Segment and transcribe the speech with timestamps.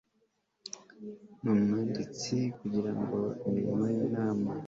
[1.41, 4.49] n umwanditsi kugirango imirimo y inama